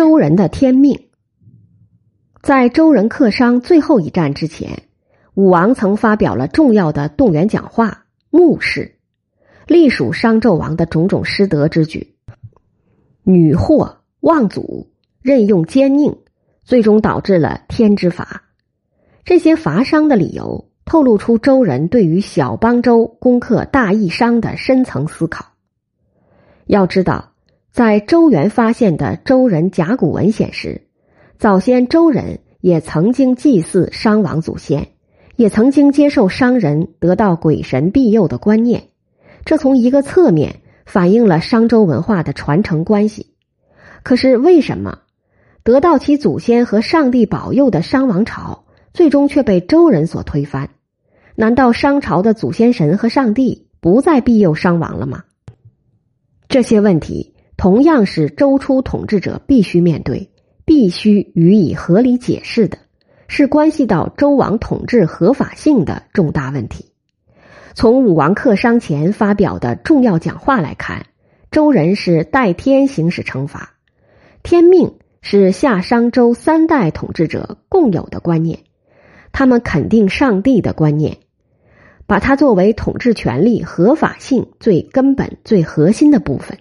[0.00, 0.98] 周人的天命，
[2.40, 4.84] 在周人克商最后一战之前，
[5.34, 7.88] 武王曾发表了重要的动员讲话
[8.30, 8.96] 《牧氏》，
[9.66, 12.14] 隶属商纣王的种种失德之举，
[13.24, 14.90] 女祸望祖，
[15.20, 16.16] 任用奸佞，
[16.64, 18.44] 最终导致了天之罚。
[19.22, 25.44] 这些伐商的理由，透露出周人对于小邦周攻克大邑商的深层思考。
[26.64, 27.29] 要知道。
[27.72, 30.88] 在周原发现的周人甲骨文显示，
[31.38, 34.88] 早先周人也曾经祭祀商王祖先，
[35.36, 38.88] 也曾经接受商人得到鬼神庇佑的观念。
[39.44, 43.34] 这从一个侧面反映了商周文化的传承关系。
[44.02, 44.98] 可是，为什么
[45.62, 50.70] 得到其祖先和上帝保佑的商王朝，最终却被周人所推翻？
[51.36, 55.24] 难道商朝的祖先神和上帝不再庇佑商王了吗？
[56.48, 57.34] 这些问题。
[57.60, 60.30] 同样是周初统治者必须面对、
[60.64, 62.78] 必须予以合理解释的，
[63.28, 66.86] 是关系到周王统治合法性的重大问题。
[67.74, 71.04] 从武王克商前发表的重要讲话来看，
[71.50, 73.74] 周人是代天行使惩罚，
[74.42, 78.60] 天命是夏商周三代统治者共有的观念，
[79.32, 81.18] 他们肯定上帝的观念，
[82.06, 86.56] 把它作为统治权力合法性最根本、最核心的部分。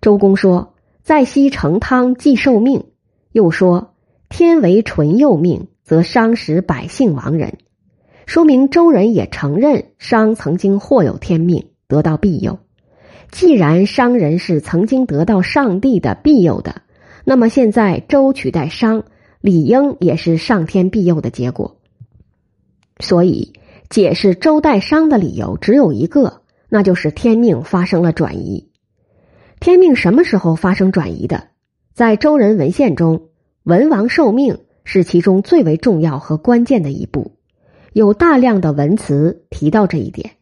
[0.00, 2.84] 周公说：“在西成汤既受命。”
[3.32, 3.94] 又说
[4.28, 7.58] ：“天为纯佑命，则商使百姓亡人。”
[8.26, 12.58] 说明周人也承认商曾经获有天命，得到庇佑。
[13.30, 16.82] 既然商人是曾经得到上帝的庇佑的，
[17.24, 19.04] 那么现在周取代商，
[19.40, 21.76] 理应也是上天庇佑的结果。
[23.00, 23.52] 所以，
[23.88, 28.68] 解释周代商的理由只有一个，那就是天命发生了转移。
[29.60, 31.48] 天命什么时候发生转移的？
[31.92, 33.28] 在周人文献中，
[33.64, 37.32] 文王受命是其中最为重要和关键的一步，
[37.92, 40.36] 有大量的文辞提到这一点。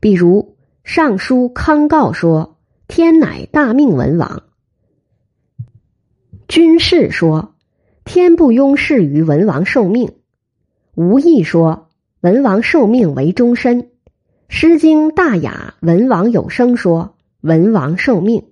[0.00, 0.40] 比如
[0.84, 2.56] 《尚书康诰》说
[2.88, 4.44] ：“天乃大命文王。”
[6.48, 7.54] 军事说
[8.04, 10.12] ：“天不庸事于文王受命。”
[10.96, 11.90] 吴懿说
[12.22, 13.82] ：“文王受命为终身。”
[14.48, 17.15] 《诗经·大雅·文王有声》说。
[17.42, 18.44] 文王受命，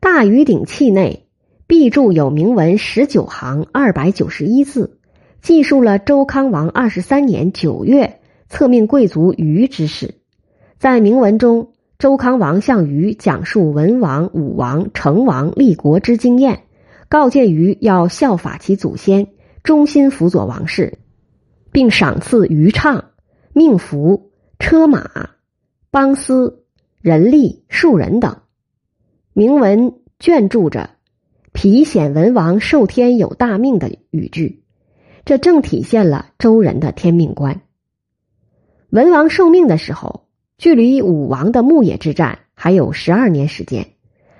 [0.00, 1.26] 大禹鼎器内
[1.66, 4.98] 壁注有铭文十九行二百九十一字，
[5.40, 10.16] 记述了周康王二十三年九月册命贵族禹之事。
[10.78, 16.64] 在铭文中，周康王向禹讲述文王、武王、成王立国之经验，
[17.08, 19.28] 告诫禹要效法其祖先，
[19.62, 20.98] 忠心辅佐王室，
[21.72, 23.12] 并赏赐渔唱、
[23.54, 25.30] 命符、车马、
[25.90, 26.63] 邦司。
[27.04, 28.38] 人力数人等，
[29.34, 30.88] 铭文卷注着
[31.52, 34.62] “皮显文王受天有大命”的语句，
[35.26, 37.60] 这正体现了周人的天命观。
[38.88, 43.88] 文王受命的时候，距离武王的牧野之战还有十二年时间，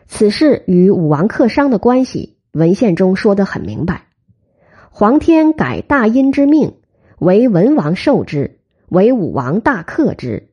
[0.06, 4.06] 此事与武王克商的关系，文献中说得很明白：
[4.88, 6.76] 皇天改大殷之命，
[7.19, 8.58] 为文王受之，
[8.88, 10.48] 为武王大克之。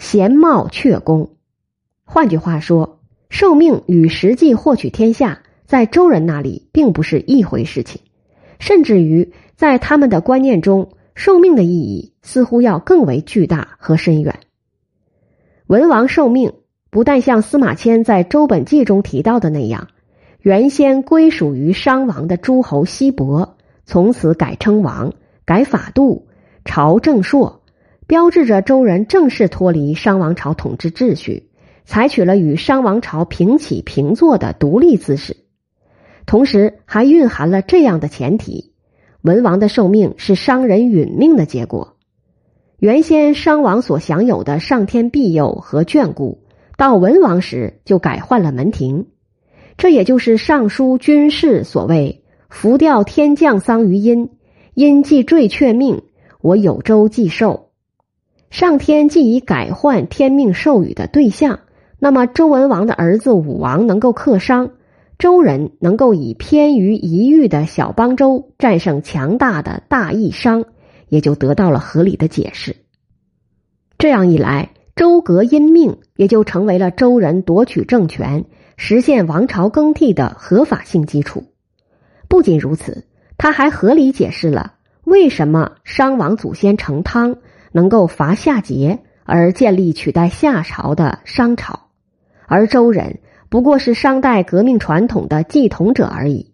[0.00, 1.36] 贤茂却功，
[2.04, 8.00] 换句话说，受命与实际获取天下，在周人那里并不是一回事情，
[8.58, 14.40] 甚至于在他们的观念中，受命的意义似乎要更为巨大和深远。
[15.66, 16.54] 文王受命，
[16.88, 19.88] 不但像司马迁在《周本纪》中提到的那样，
[20.40, 25.12] 原先归属于商王的诸侯西伯，从此改称王，
[25.44, 26.26] 改法度，
[26.64, 27.59] 朝正朔。
[28.10, 31.48] 标志着周人正式脱离商王朝统治秩序，
[31.84, 35.36] 采取了与商王朝平起平坐的独立姿势，
[36.26, 38.72] 同时还蕴含了这样的前提：
[39.22, 41.94] 文王的寿命是商人殒命的结果。
[42.80, 46.42] 原先商王所享有的上天庇佑和眷顾，
[46.76, 49.06] 到文王时就改换了门庭。
[49.76, 54.30] 这也就是《尚书军事》所谓“浮吊天降丧于阴，
[54.74, 56.02] 阴既坠却命，
[56.40, 57.68] 我有周既寿。”
[58.50, 61.60] 上天既已改换天命授予的对象，
[62.00, 64.72] 那么周文王的儿子武王能够克商，
[65.20, 70.64] 周人能够以偏于一域的小邦周战胜强大的大义商，
[71.08, 72.74] 也就得到了合理的解释。
[73.98, 78.46] 这样一来，周革因命也就成为了周人夺取政权、
[78.76, 81.44] 实现王朝更替的合法性基础。
[82.28, 83.04] 不仅如此，
[83.38, 84.74] 他还合理解释了
[85.04, 87.36] 为什么商王祖先成汤。
[87.72, 91.88] 能够伐夏桀而建立取代夏朝的商朝，
[92.46, 96.52] 而周人不过是商代革命传统的继统者而已。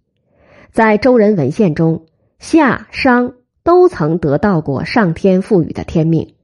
[0.72, 2.04] 在周人文献中，
[2.38, 3.32] 夏、商
[3.62, 6.34] 都曾得到过上天赋予的天命，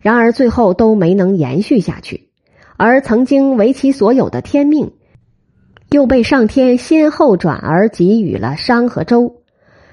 [0.00, 2.30] 然而最后都没能延续下去。
[2.78, 4.92] 而曾经为其所有的天命，
[5.90, 9.42] 又被上天先后转而给予了商和周，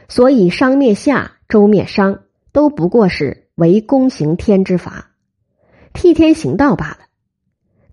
[0.07, 2.19] 所以商灭夏，周灭商，
[2.53, 5.11] 都不过是为公行天之法，
[5.93, 6.99] 替天行道罢了。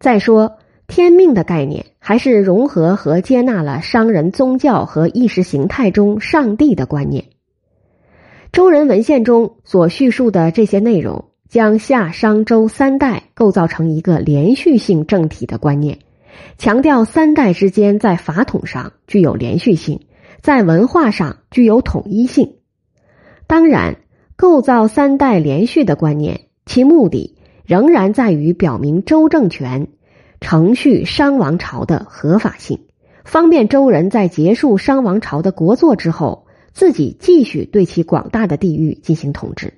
[0.00, 0.56] 再说。
[0.88, 7.24] 天命的概念，还是融合和接纳了商人宗教和意识形态中上帝的观念。
[8.52, 15.98] 周人文献中所叙述的这些内容，将夏、商、周三代构造成一个连续性政体的观念，
[16.56, 20.06] 强调三代之间在法统上具有连续性，
[20.40, 22.58] 在文化上具有统一性。
[23.48, 23.96] 当然，
[24.36, 29.88] 构造三代连续的观念，其目的仍然在于表明周政权。
[30.38, 32.80] 承续商王朝的合法性，
[33.24, 39.72] 方便周人在结束商王朝的国祚之后，自己继续对其广大的地域进行统治。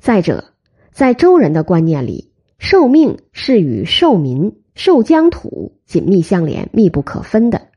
[0.00, 0.52] 再者，
[0.90, 7.68] 在周人的观念里，受命是与受民、受疆土紧密相连、密不可分的。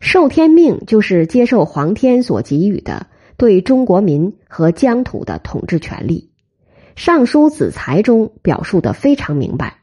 [0.00, 3.08] 受天命就是接受皇天所给予的
[3.38, 6.30] 对中国民和疆土的统治权利。
[6.96, 9.78] 《尚书子材》中表述的非常明白。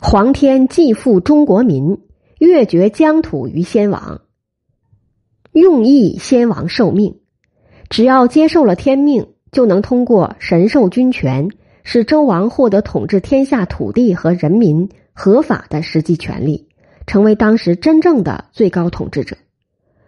[0.00, 1.98] 皇天既负中国民，
[2.38, 4.22] 越绝疆土于先王，
[5.52, 7.20] 用意先王受命。
[7.90, 11.50] 只要接受了天命，就能通过神授君权，
[11.84, 16.68] 使周王获得统治天下土地和人民合法的实际权利，
[17.06, 19.36] 成为当时真正的最高统治者。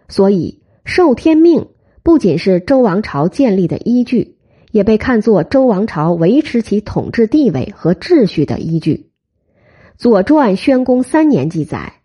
[0.09, 1.69] 所以，受天命
[2.05, 4.37] 不仅是周王朝建立的依据，
[4.73, 8.95] 也被看作周王朝维持其统治地位和秩序的依据。
[9.97, 12.01] 《左传》宣公三年记载，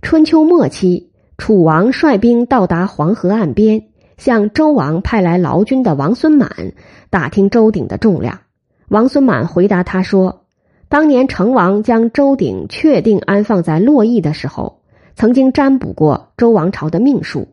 [0.00, 6.72] 春秋末期，楚王率兵到达黄河岸边，向周王派来劳军的王孙满
[7.10, 8.40] 打听周鼎的重量。
[8.88, 10.46] 王孙满回答他说
[10.88, 14.80] ：“当年成王将周鼎确定安放在洛邑的时候，
[15.14, 17.48] 曾经占卜过周王朝的命数，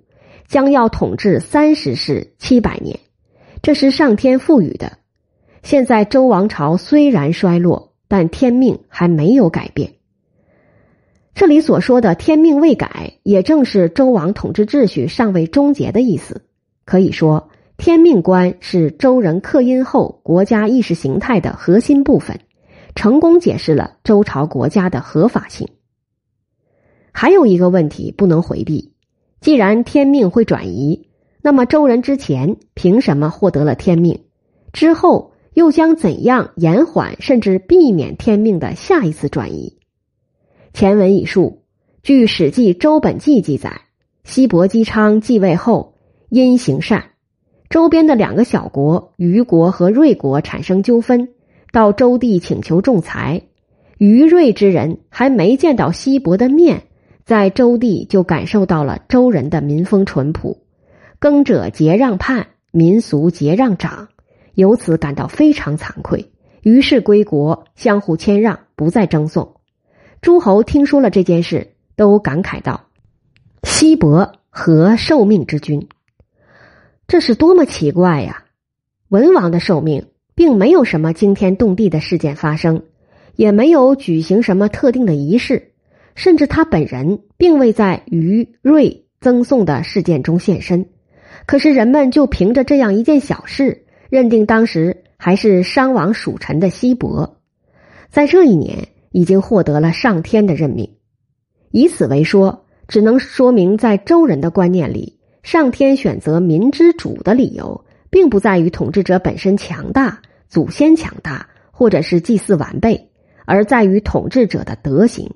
[0.50, 3.00] 将要统治三十世七百年，
[3.62, 4.98] 这是上天赋予的。
[5.64, 9.94] 现在周王朝虽然衰落。”但天命还没有改变。
[11.36, 16.42] 这里所说的“天命未改”，也正是周王统治秩序尚未终结的意思。
[16.86, 22.40] 可以说，天命观是周人克殷后国家意识形态的核心部分，
[22.96, 25.70] 成功解释了周朝国家的合法性。
[27.12, 28.92] 还有一个问题不能回避：
[29.42, 31.08] 既然天命会转移，
[31.42, 34.22] 那么周人之前凭什么获得了天命？
[34.74, 35.32] 之后？
[35.56, 39.78] 又将怎样延缓甚至避免天命的下一次转移？
[40.74, 41.64] 前文已述，
[42.02, 43.82] 据《史记·周本纪》记载，
[44.24, 45.96] 西伯姬昌继位后，
[46.30, 47.04] 因行善，
[47.70, 51.30] 周边的两个小国虞国和芮国产生纠纷，
[51.74, 53.42] 到周地请求仲裁。
[53.98, 56.84] 虞芮之人还没见到西伯的面，
[57.30, 60.64] 在周地就感受到了周人的民风淳朴，
[61.20, 64.08] 耕者节让畔，民俗节让长。
[64.56, 66.32] 由此感到非常惭愧，
[66.64, 69.58] 于是归国，相互谦让，不再争讼。
[70.24, 72.88] 诸侯听说了这件事，都感慨道
[73.62, 75.88] ：“西伯何受命之君？
[77.08, 78.46] 这是多么奇怪呀！
[79.10, 82.82] 文王的受命，并没有什么惊天动地的事件发生，
[83.36, 85.69] 也没有举行什么特定的仪式，
[86.20, 90.86] 甚至他本人并未在于瑞赠送的事件中现身。
[91.46, 97.38] 可是人们就凭着这样一件小事。”认定当时还是商王属臣的西伯，
[98.10, 100.96] 在这一年已经获得了上天的任命，
[101.70, 113.12] 以此为说，只能说明在周人的观念里，上天选择民之主的理由，并不在于统治者本身强大、祖先强大，或者是祭祀完备，
[113.46, 115.30] 而在于统治者的德行，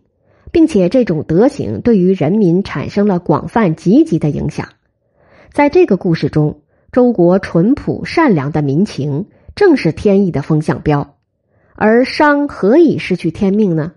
[0.54, 4.70] 并且这种德行对于人民产生了广泛积极的影响。
[5.52, 6.62] 在这个故事中。
[6.94, 11.16] 周国淳朴善良的民情，正是天意的风向标。
[11.74, 13.94] 而商何以失去天命呢？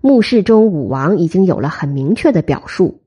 [0.00, 3.00] 墓室中武王已经有了很明确的表述：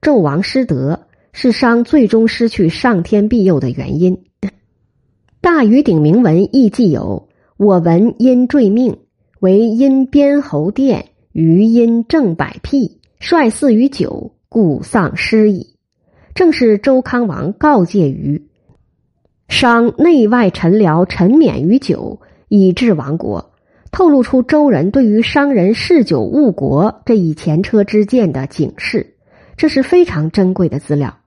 [0.00, 1.00] 纣王失德
[1.34, 4.24] 是商最终失去上天庇佑的原因。
[5.42, 7.28] 大禹鼎铭文亦记有
[7.58, 9.00] ：“我闻因坠命，
[9.38, 15.76] 为因边侯殿余因正百辟，率祀于酒，故丧失矣。”
[16.34, 18.48] 正是周康王告诫于。
[19.48, 23.52] 商内外臣僚沉湎于酒，以致亡国。
[23.92, 29.14] 透露出周人对于商人嗜酒误国这一前车之鉴的警示，
[29.56, 31.18] 这是非常珍贵的资料。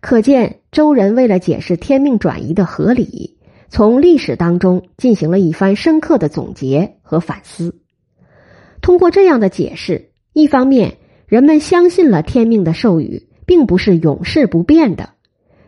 [0.00, 3.36] 可见周人为了解释天命转移的合理，
[3.68, 7.74] 从历史当中进行了一番深刻的总结和反思。
[8.86, 15.10] 通过这样的解释，一方面人们相信了天命的授予并不是永世不变的，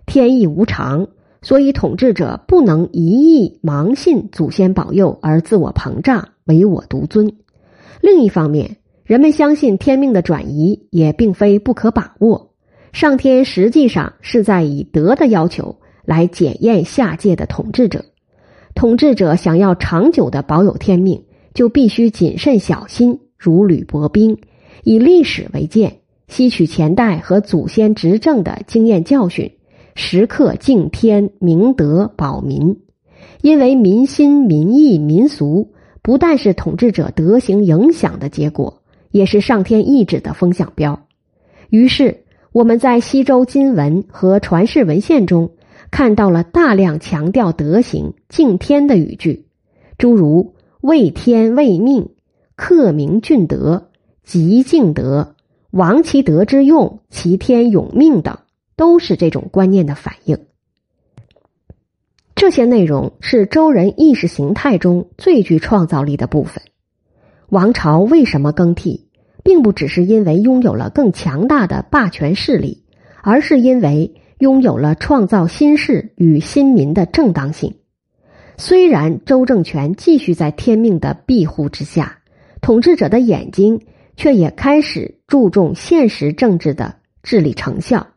[0.07, 1.09] 天意无常。
[1.43, 7.33] 所以，统治者不能一意盲信祖先保佑而自我膨胀、唯我独尊。
[8.01, 12.53] 另一方面，人们相信天命的转移也并非不可把握。
[12.93, 18.05] 上天实际上是在以德的要求来检验下界的统治者。
[18.77, 21.25] 统治者想要长久的保有天命，
[21.59, 24.38] 就必须谨慎小心，如履薄冰，
[24.85, 25.97] 以历史为鉴，
[26.29, 29.50] 吸取前代和祖先执政的经验教训。
[29.97, 32.77] 时刻敬天明德保民，
[33.43, 41.09] 因为民心民意民俗不但是统治者德行影响的结果，也是上天意志的风向标。
[41.71, 42.23] 于是，
[42.53, 45.50] 我们在西周金文和传世文献中
[45.91, 49.47] 看到了大量强调德行敬天的语句，
[49.99, 52.11] 诸如“为天为命
[52.57, 53.91] ”“克明俊德
[54.25, 55.35] ”“极敬德
[55.71, 58.39] ”“亡其德之用，其天永命”等。
[58.77, 60.39] 都是这种观念的反应。
[62.37, 66.63] 这些内容是周人意识形态中最具创造力的部分。
[67.49, 69.09] 王朝为什么更替，
[69.43, 72.85] 并不只是因为拥有了更强大的霸权势力，
[73.21, 77.75] 而是因为拥有了创造新事与新民的正当性。
[78.61, 82.19] 虽然周政权继续在天命的庇护之下，
[82.61, 83.81] 统治者的眼睛
[84.17, 88.09] 却也开始注重现实政治的治理成效。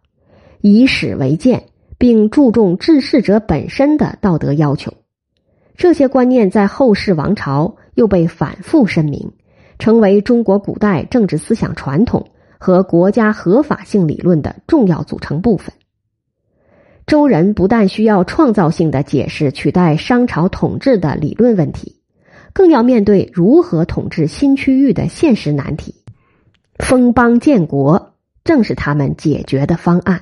[0.62, 1.66] 以史为鉴，
[2.00, 4.92] 并注重治世者本身的道德要求，
[5.78, 9.32] 这些观念在后世王朝又被反复申明，
[9.78, 12.26] 成为中国古代政治思想传统
[12.58, 15.72] 和国家合法性理论的重要组成部分。
[17.12, 21.98] 周人不但需要创造性的解释取代商朝统治的理论问题，
[22.54, 25.94] 更要面对如何统治新区域的现实难题。
[26.80, 28.14] 封邦建国
[28.46, 30.22] 正是他们解决的方案。